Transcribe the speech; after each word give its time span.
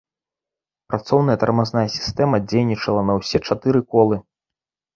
Працоўная 0.93 1.35
тармазная 1.43 1.85
сістэма 1.97 2.41
дзейнічала 2.49 3.01
на 3.13 3.21
ўсе 3.21 3.45
чатыры 3.47 3.79
колы. 3.95 4.23